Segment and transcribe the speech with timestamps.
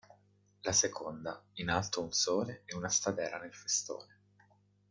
[0.63, 4.21] La seconda, in alto un sole e una stadera nel festone.